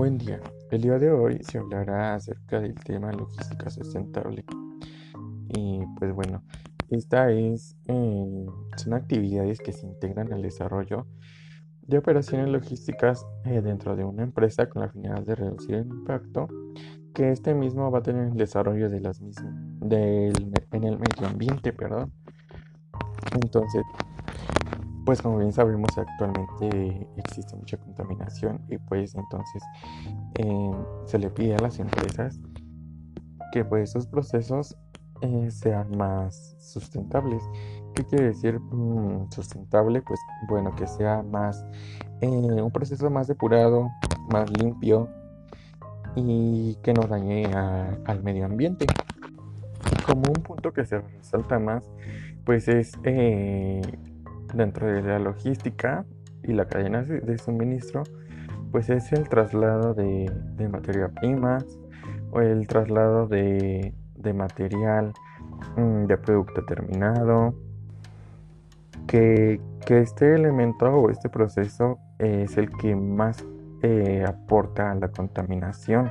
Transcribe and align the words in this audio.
Buen 0.00 0.16
día. 0.16 0.40
El 0.70 0.80
día 0.80 0.98
de 0.98 1.12
hoy 1.12 1.40
se 1.42 1.58
hablará 1.58 2.14
acerca 2.14 2.58
del 2.58 2.74
tema 2.74 3.12
logística 3.12 3.68
sustentable. 3.68 4.46
Y 5.54 5.82
pues 5.98 6.14
bueno, 6.14 6.42
esta 6.88 7.30
es 7.30 7.76
eh, 7.86 8.46
son 8.78 8.94
actividades 8.94 9.58
que 9.58 9.74
se 9.74 9.86
integran 9.86 10.32
al 10.32 10.40
desarrollo 10.40 11.06
de 11.82 11.98
operaciones 11.98 12.48
logísticas 12.48 13.26
eh, 13.44 13.60
dentro 13.60 13.94
de 13.94 14.04
una 14.04 14.22
empresa 14.22 14.70
con 14.70 14.80
la 14.80 14.88
finalidad 14.88 15.22
de 15.22 15.34
reducir 15.34 15.74
el 15.74 15.88
impacto 15.88 16.48
que 17.12 17.30
este 17.30 17.52
mismo 17.52 17.90
va 17.90 17.98
a 17.98 18.02
tener 18.02 18.22
en 18.22 18.32
el 18.32 18.38
desarrollo 18.38 18.88
de 18.88 19.00
las 19.00 19.20
mismas 19.20 19.52
del, 19.80 20.32
en 20.72 20.84
el 20.84 20.98
medio 20.98 21.26
ambiente, 21.26 21.74
perdón. 21.74 22.10
Entonces, 23.34 23.82
pues 25.10 25.22
como 25.22 25.38
bien 25.38 25.52
sabemos 25.52 25.90
actualmente 25.98 27.08
existe 27.16 27.56
mucha 27.56 27.76
contaminación 27.78 28.60
y 28.68 28.78
pues 28.78 29.16
entonces 29.16 29.60
eh, 30.38 30.70
se 31.04 31.18
le 31.18 31.28
pide 31.30 31.56
a 31.56 31.58
las 31.58 31.80
empresas 31.80 32.38
que 33.50 33.64
pues 33.64 33.90
esos 33.90 34.06
procesos 34.06 34.76
eh, 35.20 35.50
sean 35.50 35.96
más 35.96 36.54
sustentables. 36.60 37.42
¿Qué 37.96 38.04
quiere 38.04 38.26
decir 38.26 38.60
mm, 38.60 39.32
sustentable? 39.32 40.00
Pues 40.00 40.20
bueno, 40.48 40.76
que 40.76 40.86
sea 40.86 41.24
más 41.24 41.66
eh, 42.20 42.28
un 42.28 42.70
proceso 42.70 43.10
más 43.10 43.26
depurado, 43.26 43.90
más 44.30 44.48
limpio 44.60 45.08
y 46.14 46.76
que 46.84 46.92
no 46.92 47.02
dañe 47.08 47.46
al 47.52 48.22
medio 48.22 48.44
ambiente. 48.44 48.86
Como 50.06 50.22
un 50.28 50.40
punto 50.44 50.72
que 50.72 50.86
se 50.86 51.00
resalta 51.00 51.58
más, 51.58 51.90
pues 52.44 52.68
es 52.68 52.92
dentro 54.54 54.86
de 54.86 55.02
la 55.02 55.18
logística 55.18 56.04
y 56.42 56.52
la 56.52 56.66
cadena 56.66 57.02
de 57.02 57.38
suministro, 57.38 58.02
pues 58.70 58.88
es 58.88 59.12
el 59.12 59.28
traslado 59.28 59.94
de, 59.94 60.30
de 60.56 60.68
materia 60.68 61.08
primas 61.08 61.64
o 62.32 62.40
el 62.40 62.66
traslado 62.66 63.26
de, 63.26 63.94
material 64.34 65.12
mm, 65.76 66.06
de 66.06 66.16
producto 66.18 66.64
terminado. 66.64 67.54
Que, 69.06 69.60
este 69.88 70.36
elemento 70.36 70.86
o 70.86 71.10
este 71.10 71.28
proceso 71.28 71.98
es 72.18 72.56
el 72.56 72.70
que 72.70 72.94
más 72.94 73.44
eh, 73.82 74.24
aporta 74.24 74.92
a 74.92 74.94
la 74.94 75.08
contaminación. 75.08 76.08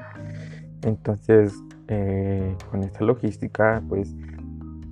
Entonces, 0.82 1.54
eh, 1.88 2.58
con 2.70 2.84
esta 2.84 3.06
logística, 3.06 3.82
pues 3.88 4.14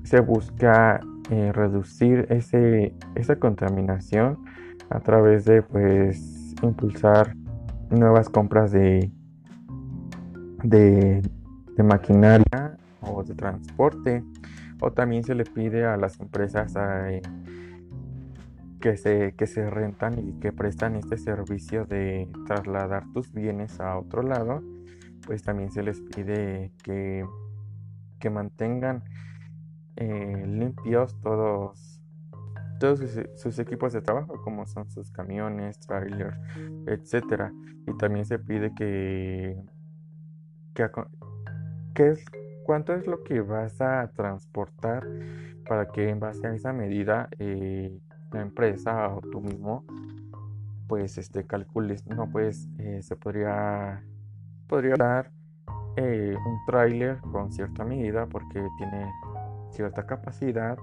se 0.03 0.21
busca 0.21 1.01
eh, 1.29 1.51
reducir 1.51 2.27
ese, 2.29 2.93
esa 3.15 3.37
contaminación 3.37 4.43
a 4.89 4.99
través 4.99 5.45
de 5.45 5.61
pues 5.61 6.55
impulsar 6.61 7.35
nuevas 7.89 8.29
compras 8.29 8.71
de, 8.71 9.11
de, 10.63 11.21
maquinaria 11.83 12.77
o 13.01 13.23
de 13.23 13.35
transporte. 13.35 14.23
O 14.79 14.91
también 14.91 15.23
se 15.23 15.33
le 15.33 15.43
pide 15.43 15.85
a 15.85 15.97
las 15.97 16.19
empresas 16.19 16.73
que, 18.79 18.95
se, 18.95 19.33
que 19.35 19.47
se 19.47 19.69
rentan 19.69 20.19
y 20.19 20.33
que 20.39 20.51
prestan 20.51 20.95
este 20.95 21.17
servicio 21.17 21.85
de 21.85 22.29
trasladar 22.45 23.05
tus 23.13 23.33
bienes 23.33 23.79
a 23.79 23.97
otro 23.97 24.21
lado 24.21 24.61
pues 25.27 25.43
también 25.43 25.71
se 25.71 25.83
les 25.83 25.99
pide 25.99 26.71
que, 26.83 27.25
que 28.17 28.29
mantengan 28.29 29.03
eh, 29.97 30.43
limpios 30.47 31.19
todos, 31.21 31.99
todos 32.79 33.01
sus, 33.35 33.57
equipos 33.57 33.93
de 33.93 34.01
trabajo, 34.01 34.39
como 34.43 34.67
son 34.67 34.89
sus 34.91 35.11
camiones, 35.11 35.79
trailers, 35.79 36.37
etcétera. 36.85 37.51
Y 37.87 37.97
también 37.97 38.25
se 38.25 38.37
pide 38.37 38.73
que, 38.75 39.59
que, 40.73 42.09
es, 42.09 42.23
cuánto 42.65 42.93
es 42.93 43.07
lo 43.07 43.23
que 43.23 43.41
vas 43.41 43.81
a 43.81 44.11
transportar 44.15 45.07
para 45.67 45.87
que 45.87 46.09
en 46.09 46.19
base 46.19 46.45
a 46.45 46.53
esa 46.53 46.73
medida 46.73 47.27
eh, 47.39 47.99
la 48.31 48.41
empresa 48.41 49.09
o 49.09 49.21
tú 49.21 49.41
mismo 49.41 49.83
pues 50.87 51.17
este 51.17 51.45
calcules 51.45 52.05
no 52.07 52.29
pues 52.29 52.67
eh, 52.79 53.01
se 53.01 53.15
podría 53.15 54.03
podría 54.67 54.95
dar 54.95 55.31
un 55.97 56.59
trailer 56.67 57.17
con 57.31 57.51
cierta 57.51 57.83
medida 57.83 58.27
porque 58.27 58.63
tiene 58.77 59.11
cierta 59.71 60.05
capacidad 60.05 60.77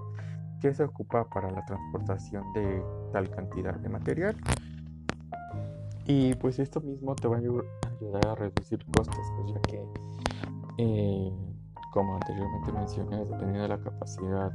que 0.61 0.73
se 0.73 0.83
ocupa 0.83 1.29
para 1.29 1.51
la 1.51 1.65
transportación 1.65 2.51
de 2.53 2.83
tal 3.11 3.29
cantidad 3.29 3.75
de 3.75 3.89
material. 3.89 4.35
Y 6.07 6.35
pues 6.35 6.59
esto 6.59 6.81
mismo 6.81 7.15
te 7.15 7.27
va 7.27 7.37
a 7.37 7.39
ayudar 7.39 8.27
a 8.27 8.35
reducir 8.35 8.85
costos, 8.95 9.25
pues 9.35 9.53
ya 9.53 9.61
que, 9.61 9.83
eh, 10.77 11.31
como 11.91 12.15
anteriormente 12.15 12.71
mencioné, 12.71 13.17
dependiendo 13.25 13.61
de 13.61 13.67
la 13.69 13.79
capacidad 13.79 14.51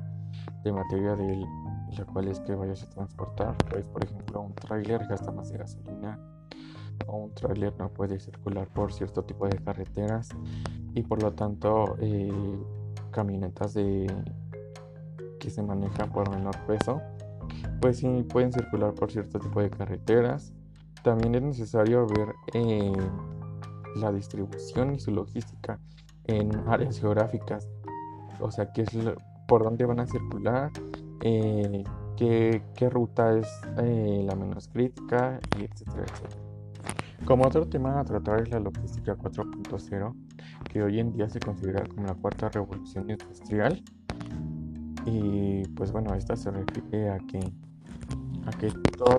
de 0.63 0.73
materia 0.73 1.17
de 1.17 1.45
la 1.99 2.05
cual 2.05 2.29
es 2.29 2.41
que 2.41 2.55
vayas 2.55 2.83
a 2.85 2.91
transportar, 2.91 3.57
pues 3.69 3.85
por 3.87 4.05
ejemplo 4.05 4.41
un 4.43 4.55
tráiler 4.55 5.07
gasta 5.09 5.33
más 5.33 5.51
de 5.51 5.59
gasolina 5.59 6.19
o 7.07 7.17
un 7.17 7.35
tráiler 7.35 7.75
no 7.79 7.89
puede 7.89 8.21
circular 8.21 8.69
por 8.69 8.93
cierto 8.93 9.25
tipo 9.25 9.49
de 9.49 9.59
carreteras 9.59 10.29
y 10.95 11.03
por 11.03 11.23
lo 11.23 11.33
tanto 11.33 11.97
eh, 12.01 12.33
camionetas 13.11 13.75
de 13.75 14.07
que 15.39 15.51
se 15.51 15.63
manejan 15.63 16.11
por 16.11 16.31
menor 16.31 16.57
peso, 16.67 17.01
pues 17.81 17.99
sí 17.99 18.25
pueden 18.29 18.53
circular 18.53 18.95
por 18.95 19.11
cierto 19.11 19.39
tipo 19.39 19.61
de 19.61 19.71
carreteras. 19.71 20.53
También 21.03 21.35
es 21.35 21.43
necesario 21.43 22.07
ver 22.07 22.35
eh, 22.53 22.93
la 23.97 24.13
distribución 24.13 24.95
y 24.95 25.01
su 25.01 25.11
logística 25.11 25.79
en 26.25 26.55
áreas 26.69 27.01
geográficas, 27.01 27.69
o 28.39 28.51
sea, 28.51 28.73
qué 28.73 28.83
es 28.83 28.91
por 29.49 29.65
dónde 29.65 29.85
van 29.85 30.01
a 30.01 30.07
circular, 30.07 30.71
eh, 31.23 31.83
qué, 32.17 32.91
ruta 32.91 33.37
es 33.37 33.49
eh, 33.79 34.23
la 34.25 34.37
menos 34.37 34.69
crítica, 34.69 35.41
y 35.59 35.65
etcétera, 35.65 36.05
etcétera. 36.05 36.43
Como 37.25 37.47
otro 37.47 37.67
tema 37.67 38.01
a 38.01 38.05
tratar 38.05 38.43
es 38.43 38.51
la 38.51 38.61
logística 38.61 39.17
4.0, 39.17 40.15
que 40.73 40.83
hoy 40.83 41.01
en 41.01 41.13
día 41.13 41.29
se 41.29 41.41
considera 41.41 41.85
como 41.87 42.07
la 42.07 42.15
cuarta 42.15 42.49
revolución 42.49 43.11
industrial. 43.11 43.83
Y 45.07 45.67
pues 45.75 45.91
bueno, 45.93 46.15
esta 46.15 46.37
se 46.37 46.51
refiere 46.51 47.11
a 47.11 47.19
que, 47.19 47.41
a 48.47 48.51
que 48.59 48.71
todo, 48.97 49.19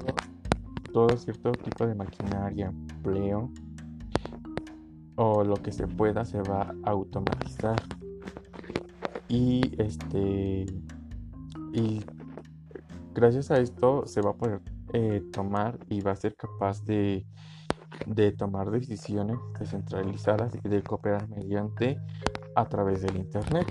todo 0.93 1.17
cierto 1.17 1.51
tipo 1.51 1.85
de 1.85 1.95
maquinaria, 1.95 2.67
empleo 2.67 3.51
o 5.15 5.43
lo 5.43 5.55
que 5.55 5.71
se 5.71 5.87
pueda 5.87 6.23
se 6.23 6.41
va 6.41 6.73
a 6.83 6.91
automatizar. 6.91 7.81
Y 9.27 9.61
este 9.81 10.65
y 11.73 12.01
gracias 13.13 13.51
a 13.51 13.59
esto 13.59 14.05
se 14.05 14.21
va 14.21 14.31
a 14.31 14.33
poder 14.33 14.61
eh, 14.93 15.21
tomar 15.31 15.79
y 15.89 16.01
va 16.01 16.11
a 16.11 16.15
ser 16.15 16.35
capaz 16.35 16.83
de 16.83 17.25
de 18.05 18.31
tomar 18.31 18.69
decisiones 18.71 19.37
descentralizadas 19.59 20.53
y 20.63 20.67
de 20.67 20.83
cooperar 20.83 21.27
mediante 21.29 21.99
a 22.55 22.67
través 22.67 23.01
del 23.01 23.17
Internet. 23.17 23.67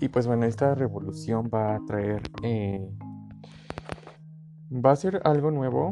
Y 0.00 0.08
pues 0.08 0.26
bueno, 0.26 0.44
esta 0.44 0.74
revolución 0.74 1.50
va 1.52 1.76
a 1.76 1.80
traer, 1.86 2.22
eh, 2.42 2.86
va 4.72 4.92
a 4.92 4.96
ser 4.96 5.20
algo 5.24 5.50
nuevo 5.50 5.90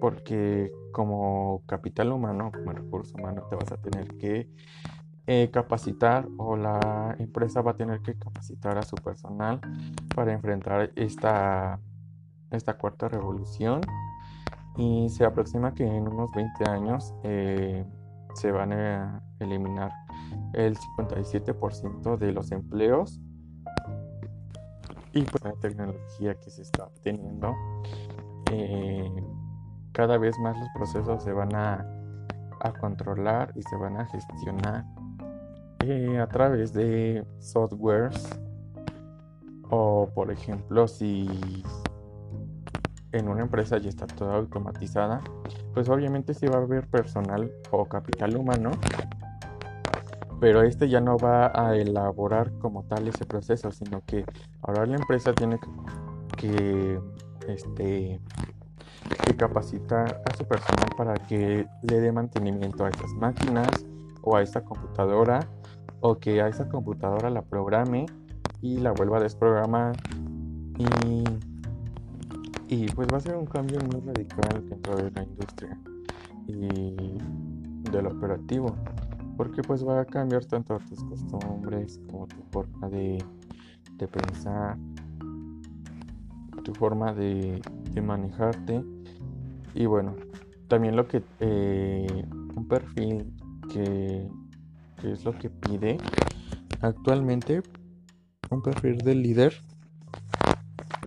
porque 0.00 0.72
como 0.92 1.62
capital 1.66 2.12
humano, 2.12 2.50
como 2.52 2.72
recurso 2.72 3.16
humano, 3.16 3.42
te 3.48 3.56
vas 3.56 3.72
a 3.72 3.76
tener 3.76 4.16
que 4.18 4.48
eh, 5.26 5.50
capacitar 5.52 6.28
o 6.36 6.56
la 6.56 7.14
empresa 7.18 7.62
va 7.62 7.72
a 7.72 7.76
tener 7.76 8.00
que 8.00 8.18
capacitar 8.18 8.78
a 8.78 8.82
su 8.82 8.96
personal 8.96 9.60
para 10.14 10.32
enfrentar 10.32 10.90
esta, 10.96 11.78
esta 12.50 12.76
cuarta 12.76 13.08
revolución 13.08 13.80
y 14.76 15.08
se 15.08 15.24
aproxima 15.24 15.74
que 15.74 15.84
en 15.84 16.08
unos 16.08 16.30
20 16.32 16.70
años 16.70 17.14
eh, 17.22 17.84
se 18.34 18.50
van 18.50 18.72
a 18.72 19.22
eliminar 19.38 19.92
el 20.54 20.76
57% 20.98 22.16
de 22.16 22.32
los 22.32 22.52
empleos 22.52 23.20
y 25.12 25.22
pues 25.24 25.44
la 25.44 25.52
tecnología 25.60 26.34
que 26.34 26.50
se 26.50 26.62
está 26.62 26.84
obteniendo 26.84 27.54
eh, 28.50 29.10
cada 29.92 30.16
vez 30.16 30.38
más 30.38 30.56
los 30.58 30.68
procesos 30.74 31.22
se 31.22 31.32
van 31.32 31.54
a, 31.54 31.86
a 32.60 32.72
controlar 32.72 33.52
y 33.54 33.62
se 33.62 33.76
van 33.76 33.98
a 33.98 34.06
gestionar 34.06 34.84
eh, 35.80 36.18
a 36.18 36.26
través 36.28 36.72
de 36.72 37.26
softwares 37.40 38.40
o 39.68 40.08
por 40.14 40.30
ejemplo 40.30 40.88
si 40.88 41.28
en 43.12 43.28
una 43.28 43.42
empresa 43.42 43.78
ya 43.78 43.88
está 43.88 44.06
toda 44.06 44.36
automatizada, 44.36 45.20
pues 45.74 45.88
obviamente 45.88 46.34
sí 46.34 46.46
va 46.46 46.58
a 46.58 46.62
haber 46.62 46.86
personal 46.88 47.50
o 47.70 47.84
capital 47.84 48.36
humano, 48.36 48.70
pero 50.40 50.62
este 50.62 50.88
ya 50.88 51.00
no 51.00 51.16
va 51.18 51.52
a 51.54 51.76
elaborar 51.76 52.52
como 52.58 52.84
tal 52.84 53.06
ese 53.06 53.24
proceso, 53.24 53.70
sino 53.70 54.02
que 54.06 54.24
ahora 54.62 54.86
la 54.86 54.96
empresa 54.96 55.32
tiene 55.32 55.58
que, 56.36 56.98
este, 57.46 58.20
capacitar 59.36 60.22
a 60.30 60.36
su 60.36 60.44
personal 60.44 60.88
para 60.96 61.14
que 61.14 61.66
le 61.82 62.00
dé 62.00 62.12
mantenimiento 62.12 62.84
a 62.84 62.88
estas 62.88 63.10
máquinas 63.12 63.68
o 64.22 64.36
a 64.36 64.42
esta 64.42 64.62
computadora 64.62 65.40
o 66.00 66.18
que 66.18 66.42
a 66.42 66.48
esa 66.48 66.68
computadora 66.68 67.30
la 67.30 67.42
programe 67.42 68.06
y 68.60 68.78
la 68.78 68.92
vuelva 68.92 69.18
a 69.18 69.20
desprogramar. 69.20 69.96
Y, 70.78 71.24
y 72.72 72.86
pues 72.86 73.06
va 73.12 73.18
a 73.18 73.20
ser 73.20 73.36
un 73.36 73.44
cambio 73.44 73.78
muy 73.80 74.00
radical 74.00 74.66
dentro 74.66 74.96
de 74.96 75.10
la 75.10 75.24
industria 75.24 75.78
y 76.46 77.18
del 77.90 78.06
operativo 78.06 78.74
porque 79.36 79.60
pues 79.60 79.86
va 79.86 80.00
a 80.00 80.04
cambiar 80.06 80.46
tanto 80.46 80.78
tus 80.88 81.04
costumbres 81.04 82.00
como 82.10 82.26
tu 82.28 82.42
forma 82.50 82.88
de, 82.88 83.22
de 83.98 84.08
pensar 84.08 84.78
tu 86.64 86.72
forma 86.74 87.12
de, 87.12 87.60
de, 87.90 88.00
manejarte. 88.00 88.82
Y 89.74 89.84
bueno 89.84 90.16
también 90.68 90.96
lo 90.96 91.06
que 91.06 91.22
eh, 91.40 92.24
un 92.56 92.66
perfil 92.68 93.34
que, 93.70 94.30
que 94.98 95.12
es 95.12 95.24
lo 95.26 95.32
que 95.32 95.50
pide 95.50 95.98
actualmente 96.80 97.62
un 98.48 98.62
perfil 98.62 98.96
de 98.96 99.14
líder 99.14 99.52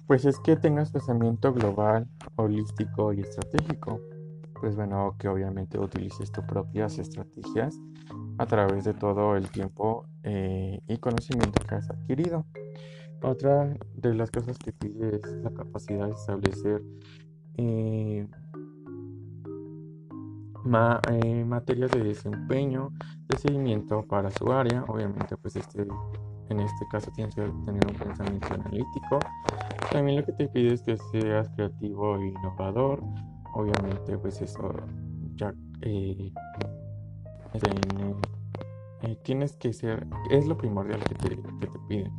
pues 0.07 0.25
es 0.25 0.39
que 0.39 0.55
tengas 0.55 0.91
pensamiento 0.91 1.53
global 1.53 2.07
holístico 2.35 3.13
y 3.13 3.21
estratégico 3.21 3.99
pues 4.59 4.75
bueno, 4.75 5.15
que 5.19 5.27
obviamente 5.27 5.77
utilices 5.77 6.31
tus 6.31 6.43
propias 6.45 6.97
estrategias 6.97 7.79
a 8.37 8.45
través 8.45 8.85
de 8.85 8.93
todo 8.93 9.35
el 9.35 9.49
tiempo 9.49 10.07
eh, 10.23 10.79
y 10.87 10.97
conocimiento 10.97 11.59
que 11.67 11.75
has 11.75 11.89
adquirido. 11.89 12.45
Otra 13.21 13.75
de 13.95 14.13
las 14.13 14.31
cosas 14.31 14.57
que 14.57 14.71
pide 14.71 15.17
es 15.17 15.31
la 15.43 15.51
capacidad 15.51 16.07
de 16.07 16.13
establecer 16.13 16.81
eh, 17.57 18.27
eh, 21.11 21.45
materias 21.45 21.91
de 21.91 22.03
desempeño, 22.03 22.91
de 23.27 23.37
seguimiento 23.37 24.03
para 24.07 24.31
su 24.31 24.51
área. 24.51 24.83
Obviamente, 24.87 25.37
pues 25.37 25.55
este, 25.55 25.85
en 26.49 26.59
este 26.59 26.85
caso 26.91 27.11
tienes 27.11 27.35
que 27.35 27.43
tener 27.65 27.85
un 27.87 27.95
pensamiento 27.95 28.47
analítico. 28.53 29.19
También 29.91 30.17
lo 30.17 30.25
que 30.25 30.33
te 30.33 30.47
pide 30.47 30.73
es 30.73 30.81
que 30.81 30.97
seas 31.11 31.49
creativo 31.49 32.17
e 32.17 32.27
innovador. 32.27 33.03
Obviamente 33.53 34.17
pues 34.17 34.41
eso 34.41 34.73
ya 35.35 35.53
eh, 35.81 36.31
eh, 39.03 39.15
tienes 39.23 39.55
que 39.55 39.71
ser 39.73 40.05
es 40.29 40.47
lo 40.47 40.57
primordial 40.57 40.99
que 41.03 41.15
te, 41.15 41.29
que 41.29 41.67
te 41.67 41.79
piden. 41.87 42.11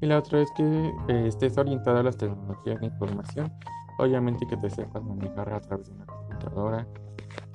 Y 0.00 0.06
la 0.06 0.18
otra 0.18 0.40
es 0.40 0.50
que 0.56 0.92
eh, 1.08 1.26
estés 1.26 1.56
orientado 1.56 1.98
a 1.98 2.02
las 2.02 2.16
tecnologías 2.16 2.80
de 2.80 2.86
información. 2.86 3.52
Obviamente 3.98 4.46
que 4.46 4.56
te 4.58 4.68
sepas 4.68 5.02
manejar 5.02 5.52
a 5.54 5.60
través 5.60 5.88
de 5.88 5.94
una 5.94 6.06
computadora 6.06 6.86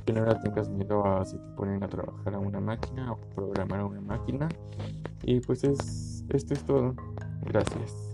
que 0.06 0.14
no 0.14 0.26
tengas 0.40 0.70
miedo 0.70 1.06
a 1.06 1.24
si 1.24 1.38
te 1.38 1.50
ponen 1.56 1.84
a 1.84 1.88
trabajar 1.88 2.34
a 2.34 2.40
una 2.40 2.60
máquina 2.60 3.12
o 3.12 3.18
programar 3.36 3.82
a 3.82 3.86
una 3.86 4.02
máquina. 4.02 4.50
Y 5.24 5.40
pues 5.42 5.64
es 5.64 6.26
esto 6.30 6.54
es 6.54 6.64
todo. 6.66 6.96
Gracias 7.44 8.11